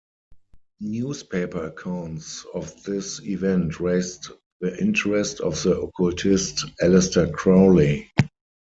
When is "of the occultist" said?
5.41-6.65